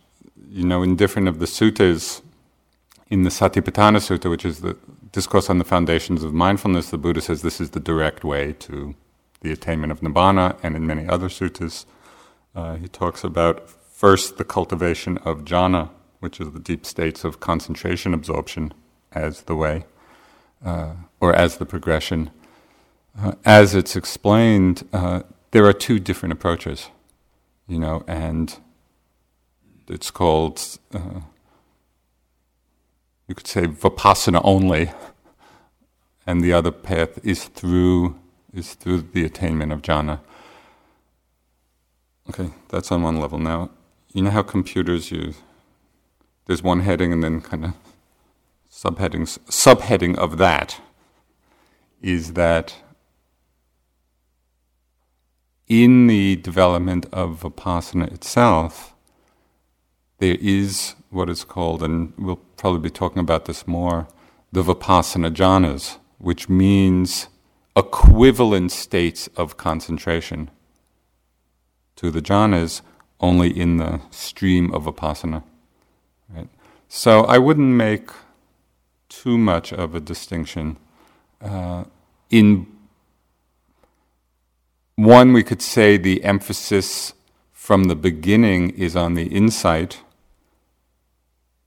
you 0.49 0.65
know, 0.65 0.81
in 0.81 0.95
different 0.95 1.27
of 1.27 1.41
the 1.41 1.45
suttas, 1.45 2.23
in 3.11 3.25
the 3.25 3.31
Satipatthana 3.31 3.99
Sutta, 3.99 4.31
which 4.31 4.45
is 4.45 4.61
the 4.61 4.77
discourse 5.11 5.51
on 5.51 5.59
the 5.59 5.65
foundations 5.65 6.23
of 6.23 6.33
mindfulness, 6.33 6.91
the 6.91 6.99
Buddha 6.99 7.21
says 7.21 7.43
this 7.43 7.61
is 7.61 7.71
the 7.71 7.81
direct 7.81 8.23
way 8.23 8.53
to 8.61 8.95
the 9.41 9.51
attainment 9.51 9.91
of 9.91 10.03
nibbana, 10.03 10.57
and 10.63 10.77
in 10.77 10.87
many 10.87 11.09
other 11.09 11.29
suttas, 11.29 11.85
uh, 12.55 12.77
he 12.77 12.87
talks 12.87 13.25
about 13.25 13.69
first 13.69 14.39
the 14.39 14.45
cultivation 14.45 15.19
of 15.19 15.45
jhana, 15.45 15.91
which 16.21 16.39
is 16.41 16.53
the 16.53 16.61
deep 16.61 16.87
states 16.87 17.25
of 17.25 17.41
concentration 17.41 18.15
absorption, 18.15 18.73
as 19.11 19.43
the 19.43 19.57
way, 19.57 19.85
uh, 20.65 20.93
or 21.19 21.35
as 21.35 21.57
the 21.57 21.67
progression. 21.67 22.31
Uh, 23.21 23.33
as 23.45 23.75
it's 23.75 23.97
explained, 23.97 24.87
uh, 24.93 25.23
there 25.51 25.67
are 25.67 25.73
two 25.73 25.99
different 25.99 26.33
approaches, 26.33 26.91
you 27.67 27.79
know, 27.79 28.05
and 28.07 28.59
it's 29.89 30.11
called, 30.11 30.63
uh, 30.95 31.21
you 33.29 33.35
could 33.35 33.47
say, 33.47 33.67
vipassana 33.67 34.41
only, 34.45 34.93
and 36.27 36.43
the 36.43 36.53
other 36.53 36.73
path 36.73 37.25
is 37.25 37.45
through 37.45 38.19
is 38.53 38.73
through 38.75 39.03
the 39.03 39.25
attainment 39.25 39.71
of 39.71 39.83
jhana. 39.83 40.21
Okay, 42.31 42.51
that's 42.69 42.91
on 42.91 43.03
one 43.03 43.21
level. 43.21 43.39
Now, 43.39 43.71
you 44.13 44.23
know 44.23 44.31
how 44.31 44.43
computers 44.43 45.11
use 45.11 45.37
there's 46.47 46.63
one 46.63 46.81
heading 46.81 47.13
and 47.13 47.23
then 47.23 47.41
kind 47.41 47.65
of 47.65 47.73
subheadings. 48.71 49.39
Subheading 49.51 50.17
of 50.17 50.39
that 50.39 50.81
is 52.01 52.33
that 52.35 52.75
in 55.69 56.07
the 56.07 56.37
development 56.37 57.07
of 57.13 57.41
Vipassana 57.41 58.13
itself, 58.13 58.95
there 60.19 60.37
is 60.41 60.95
what 61.11 61.29
is 61.29 61.45
called, 61.45 61.83
and 61.83 62.13
we'll 62.17 62.37
probably 62.57 62.81
be 62.81 62.91
talking 62.91 63.21
about 63.21 63.45
this 63.47 63.67
more, 63.67 64.09
the 64.53 64.63
Vipassana 64.63 65.31
jhanas, 65.31 65.99
which 66.19 66.49
means 66.49 67.29
equivalent 67.75 68.73
states 68.73 69.29
of 69.37 69.57
concentration 69.57 70.51
to 71.97 72.11
the 72.11 72.23
jhanas, 72.23 72.81
only 73.21 73.49
in 73.49 73.79
the 73.79 74.01
stream 74.11 74.73
of 74.73 74.85
Vipassana. 74.85 75.43
Right? 76.29 76.49
So 76.89 77.25
I 77.25 77.39
wouldn't 77.39 77.75
make 77.75 78.11
too 79.09 79.39
much 79.39 79.73
of 79.73 79.95
a 79.95 80.01
distinction. 80.01 80.77
Uh, 81.41 81.85
in 82.31 82.67
one, 84.97 85.33
we 85.33 85.43
could 85.43 85.63
say 85.63 85.97
the 85.97 86.25
emphasis 86.25 87.13
from 87.53 87.85
the 87.85 87.95
beginning 87.95 88.71
is 88.71 88.97
on 88.97 89.15
the 89.15 89.27
insight, 89.27 90.03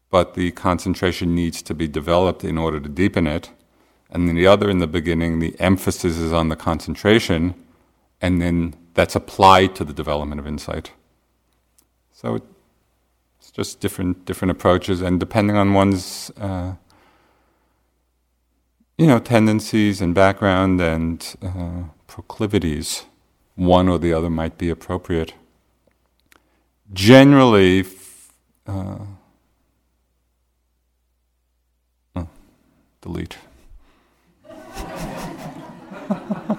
but 0.10 0.34
the 0.34 0.52
concentration 0.52 1.36
needs 1.36 1.62
to 1.62 1.74
be 1.74 1.88
developed 1.88 2.44
in 2.44 2.58
order 2.58 2.80
to 2.80 2.90
deepen 2.90 3.28
it. 3.28 3.52
And 4.10 4.28
then 4.28 4.36
the 4.36 4.48
other, 4.48 4.70
in 4.70 4.80
the 4.80 4.88
beginning, 4.88 5.40
the 5.40 5.56
emphasis 5.60 6.18
is 6.18 6.34
on 6.34 6.50
the 6.50 6.56
concentration, 6.56 7.54
and 8.20 8.42
then 8.42 8.76
that's 8.96 9.16
applied 9.16 9.76
to 9.76 9.84
the 9.84 9.94
development 9.94 10.40
of 10.40 10.48
insight. 10.48 10.92
So 12.12 12.42
it's 13.40 13.52
just 13.52 13.80
different 13.80 14.26
different 14.26 14.52
approaches, 14.52 15.02
and 15.02 15.20
depending 15.20 15.56
on 15.56 15.74
one's 15.74 16.32
uh, 16.38 16.74
you 18.98 19.08
know 19.08 19.20
tendencies 19.20 20.02
and 20.02 20.16
background 20.16 20.82
and 20.82 21.36
uh, 21.42 21.84
proclivities, 22.08 23.06
one 23.60 23.90
or 23.90 24.00
the 24.00 24.14
other 24.14 24.30
might 24.30 24.58
be 24.58 24.70
appropriate. 24.70 25.34
Generally. 26.94 27.86
Uh, 28.66 29.00
oh, 32.16 32.28
delete. 33.02 33.38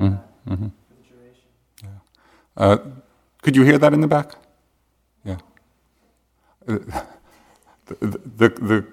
Mm-hmm. 0.00 0.68
Yeah. 1.82 1.88
Uh, 2.56 2.78
could 3.42 3.56
you 3.56 3.64
hear 3.64 3.78
that 3.78 3.92
in 3.92 4.00
the 4.00 4.08
back? 4.08 4.34
Yeah. 5.24 5.38
Uh, 6.66 6.78
the, 7.86 8.20
the, 8.36 8.48
the, 8.48 8.86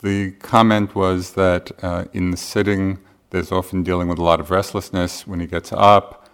the, 0.00 0.30
comment 0.32 0.94
was 0.94 1.32
that 1.32 1.72
uh, 1.82 2.04
in 2.12 2.30
the 2.30 2.36
sitting, 2.36 2.98
there's 3.30 3.50
often 3.50 3.82
dealing 3.82 4.08
with 4.08 4.18
a 4.18 4.22
lot 4.22 4.40
of 4.40 4.50
restlessness. 4.50 5.26
When 5.26 5.40
he 5.40 5.46
gets 5.46 5.72
up, 5.72 6.28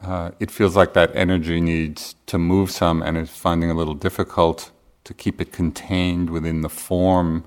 uh, 0.00 0.32
it 0.40 0.50
feels 0.50 0.74
like 0.74 0.94
that 0.94 1.14
energy 1.14 1.60
needs 1.60 2.16
to 2.26 2.38
move 2.38 2.70
some 2.70 3.02
and 3.02 3.16
is 3.16 3.30
finding 3.30 3.70
a 3.70 3.74
little 3.74 3.94
difficult 3.94 4.72
to 5.04 5.14
keep 5.14 5.40
it 5.40 5.52
contained 5.52 6.30
within 6.30 6.62
the 6.62 6.68
form 6.68 7.44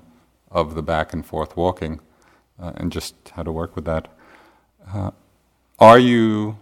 of 0.50 0.74
the 0.74 0.82
back 0.82 1.12
and 1.12 1.26
forth 1.26 1.56
walking 1.56 2.00
uh, 2.58 2.72
and 2.76 2.92
just 2.92 3.14
how 3.34 3.42
to 3.42 3.52
work 3.52 3.76
with 3.76 3.84
that. 3.84 4.08
Uh, 4.92 5.10
are 5.78 5.98
you 5.98 6.56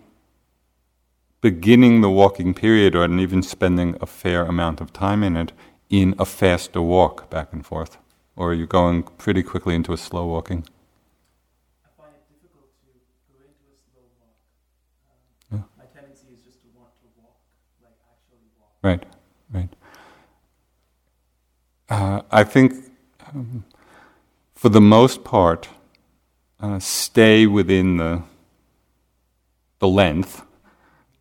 beginning 1.41 2.01
the 2.01 2.11
walking 2.11 2.55
period 2.55 2.97
or 2.97 3.05
even 3.05 3.43
spending 3.43 3.97
a 4.01 4.07
fair 4.07 4.45
amount 4.47 4.81
of 4.81 4.93
time 4.93 5.23
in 5.23 5.37
it 5.37 5.53
in 5.91 6.15
a 6.19 6.25
faster 6.25 6.81
walk 6.81 7.31
back 7.31 7.53
and 7.53 7.65
forth? 7.65 7.99
Or 8.35 8.51
are 8.51 8.55
you 8.55 8.67
going 8.67 9.03
pretty 9.03 9.43
quickly 9.43 9.75
into 9.75 9.93
a 9.93 9.97
slow 9.97 10.27
walking? 10.27 10.65
I 11.85 11.89
find 12.01 12.15
it 12.17 12.25
difficult 12.33 12.71
to 12.81 12.87
go 13.31 13.45
into 13.45 13.65
a 13.71 13.77
slow 13.93 14.03
walk. 14.19 14.41
Yeah. 15.53 15.63
My 15.79 15.85
tendency 15.95 16.27
is 16.33 16.41
just 16.41 16.63
to 16.63 16.69
want 16.77 16.91
to 17.03 17.07
walk, 17.21 17.37
like 17.83 17.93
actually 18.11 18.49
walk. 18.59 18.71
Right, 18.83 19.05
right. 19.53 19.69
Uh, 21.89 22.23
I 22.33 22.43
think 22.43 22.75
um, 23.29 23.65
for 24.55 24.71
the 24.71 24.81
most 24.81 25.23
part, 25.23 25.69
uh, 26.59 26.79
stay 26.79 27.47
within 27.47 27.99
the 27.99 28.23
the 29.85 29.89
length, 29.89 30.43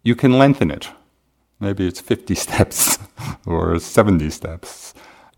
you 0.03 0.15
can 0.15 0.39
lengthen 0.39 0.71
it. 0.71 0.89
Maybe 1.59 1.85
it's 1.85 1.99
50 1.99 2.33
steps 2.45 2.97
or 3.45 3.77
70 3.77 4.29
steps. 4.29 4.93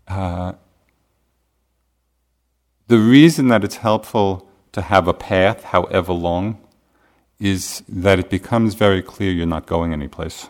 Uh, 0.06 0.52
the 2.86 2.98
reason 2.98 3.48
that 3.48 3.64
it's 3.64 3.78
helpful 3.88 4.48
to 4.70 4.80
have 4.80 5.08
a 5.08 5.12
path, 5.12 5.64
however 5.64 6.12
long, 6.12 6.58
is 7.40 7.82
that 7.88 8.20
it 8.20 8.30
becomes 8.30 8.74
very 8.74 9.02
clear 9.02 9.32
you're 9.32 9.54
not 9.58 9.66
going 9.66 9.92
anyplace. 9.92 10.48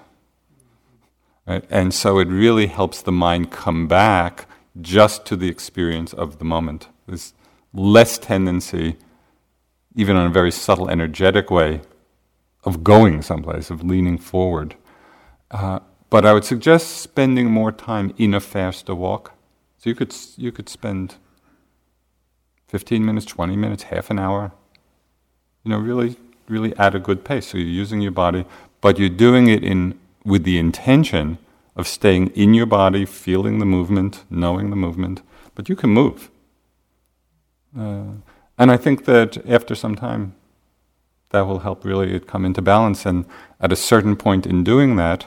Right? 1.47 1.65
And 1.71 1.95
so 1.95 2.19
it 2.19 2.29
really 2.29 2.67
helps 2.67 3.01
the 3.01 3.13
mind 3.27 3.51
come 3.51 3.89
back 3.89 4.47
just 4.83 5.25
to 5.29 5.35
the 5.37 5.49
experience 5.49 6.13
of 6.13 6.39
the 6.39 6.45
moment. 6.45 6.89
There's 7.07 7.33
less 7.73 8.19
tendency, 8.19 8.97
even 9.95 10.15
in 10.19 10.27
a 10.27 10.37
very 10.41 10.51
subtle, 10.51 10.91
energetic 10.91 11.51
way, 11.51 11.81
of 12.67 12.83
going 12.85 13.23
someplace, 13.23 13.71
of 13.71 13.83
leaning 13.85 14.19
forward. 14.19 14.75
Uh, 15.51 15.79
but 16.11 16.27
I 16.27 16.33
would 16.33 16.45
suggest 16.45 16.99
spending 16.99 17.51
more 17.51 17.73
time 17.73 18.13
in 18.19 18.35
a 18.35 18.41
faster 18.41 18.95
walk. 18.95 19.33
So 19.79 19.89
you 19.89 19.95
could 19.95 20.15
you 20.37 20.53
could 20.53 20.69
spend 20.69 21.15
15 22.69 23.05
minutes, 23.05 23.27
20 23.27 23.57
minutes, 23.57 23.85
half 23.85 24.11
an 24.11 24.19
hour. 24.19 24.53
You 25.63 25.71
know, 25.71 25.79
really, 25.79 26.17
really 26.49 26.77
at 26.77 26.95
a 26.95 26.99
good 26.99 27.25
pace. 27.25 27.47
So 27.49 27.59
you're 27.59 27.69
using 27.69 28.01
your 28.01 28.13
body, 28.13 28.45
but 28.81 28.99
you're 28.99 29.09
doing 29.09 29.47
it 29.49 29.63
in 29.63 29.99
with 30.25 30.43
the 30.43 30.59
intention 30.59 31.39
of 31.77 31.87
staying 31.87 32.29
in 32.29 32.55
your 32.55 32.67
body, 32.67 33.05
feeling 33.05 33.59
the 33.59 33.67
movement, 33.67 34.25
knowing 34.29 34.71
the 34.71 34.77
movement. 34.77 35.23
But 35.55 35.69
you 35.69 35.77
can 35.77 35.91
move. 35.91 36.31
Uh, 37.79 38.15
and 38.59 38.71
I 38.71 38.77
think 38.77 39.05
that 39.05 39.47
after 39.49 39.75
some 39.75 39.95
time, 39.95 40.35
that 41.31 41.43
will 41.43 41.61
help 41.61 41.85
really 41.85 42.15
it 42.15 42.27
come 42.27 42.45
into 42.45 42.63
balance. 42.63 43.07
And 43.07 43.27
at 43.61 43.73
a 43.73 43.77
certain 43.77 44.17
point 44.17 44.47
in 44.47 44.65
doing 44.65 44.97
that, 44.97 45.27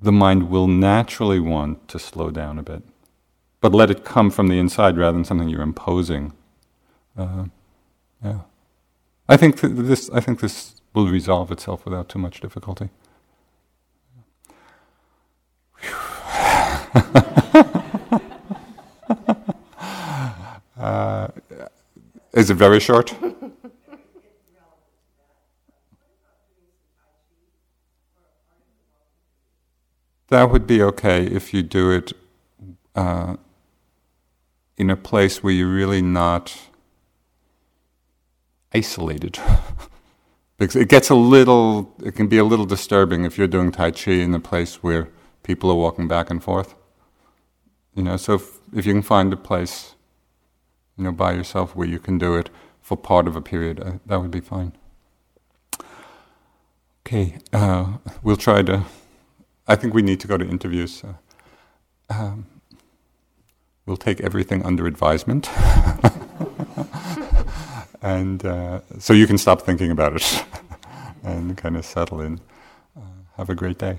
the 0.00 0.12
mind 0.12 0.50
will 0.50 0.66
naturally 0.66 1.40
want 1.40 1.88
to 1.88 1.98
slow 1.98 2.30
down 2.30 2.58
a 2.58 2.62
bit, 2.62 2.82
but 3.60 3.72
let 3.72 3.90
it 3.90 4.04
come 4.04 4.30
from 4.30 4.48
the 4.48 4.58
inside 4.58 4.98
rather 4.98 5.16
than 5.16 5.24
something 5.24 5.48
you're 5.48 5.62
imposing. 5.62 6.32
Uh, 7.16 7.46
yeah, 8.24 8.40
I 9.28 9.36
think 9.36 9.60
th- 9.60 9.72
this. 9.76 10.10
I 10.10 10.20
think 10.20 10.40
this 10.40 10.80
will 10.94 11.08
resolve 11.08 11.52
itself 11.52 11.84
without 11.84 12.08
too 12.08 12.18
much 12.18 12.40
difficulty. 12.40 12.90
is 22.32 22.50
it 22.50 22.54
very 22.54 22.80
short? 22.80 23.14
that 30.28 30.50
would 30.50 30.66
be 30.66 30.82
okay 30.82 31.24
if 31.24 31.52
you 31.52 31.62
do 31.62 31.90
it 31.90 32.12
uh, 32.94 33.36
in 34.76 34.88
a 34.90 34.96
place 34.96 35.42
where 35.42 35.52
you're 35.52 35.68
really 35.68 36.00
not 36.00 36.58
isolated. 38.74 39.38
because 40.58 40.76
it 40.76 40.88
gets 40.88 41.10
a 41.10 41.14
little, 41.14 41.94
it 42.04 42.14
can 42.14 42.28
be 42.28 42.38
a 42.38 42.44
little 42.44 42.64
disturbing 42.64 43.24
if 43.24 43.36
you're 43.36 43.46
doing 43.46 43.72
Tai 43.72 43.90
Chi 43.90 44.12
in 44.12 44.34
a 44.34 44.40
place 44.40 44.82
where 44.82 45.08
people 45.42 45.70
are 45.70 45.76
walking 45.76 46.08
back 46.08 46.30
and 46.30 46.42
forth. 46.42 46.74
You 47.94 48.02
know, 48.04 48.16
so 48.16 48.34
if, 48.34 48.58
if 48.72 48.86
you 48.86 48.92
can 48.92 49.02
find 49.02 49.32
a 49.32 49.36
place, 49.36 49.91
you 50.96 51.04
know, 51.04 51.12
by 51.12 51.32
yourself 51.32 51.74
where 51.74 51.88
you 51.88 51.98
can 51.98 52.18
do 52.18 52.36
it 52.36 52.50
for 52.80 52.96
part 52.96 53.26
of 53.26 53.36
a 53.36 53.40
period, 53.40 53.80
uh, 53.80 53.92
that 54.06 54.20
would 54.20 54.30
be 54.30 54.40
fine. 54.40 54.72
Okay, 57.06 57.38
uh, 57.52 57.98
we'll 58.22 58.36
try 58.36 58.62
to. 58.62 58.84
I 59.66 59.76
think 59.76 59.94
we 59.94 60.02
need 60.02 60.20
to 60.20 60.28
go 60.28 60.36
to 60.36 60.48
interviews. 60.48 60.94
So, 61.00 61.16
um, 62.10 62.46
we'll 63.86 63.96
take 63.96 64.20
everything 64.20 64.64
under 64.64 64.86
advisement. 64.86 65.48
and 68.02 68.44
uh, 68.44 68.80
so 68.98 69.12
you 69.12 69.26
can 69.26 69.38
stop 69.38 69.62
thinking 69.62 69.90
about 69.90 70.16
it 70.16 70.44
and 71.24 71.56
kind 71.56 71.76
of 71.76 71.84
settle 71.84 72.20
in. 72.20 72.40
Uh, 72.96 73.00
have 73.36 73.50
a 73.50 73.54
great 73.54 73.78
day. 73.78 73.98